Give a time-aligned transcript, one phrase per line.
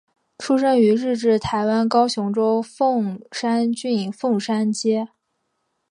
[0.39, 5.07] 出生于日治台湾高雄州凤山郡凤山街。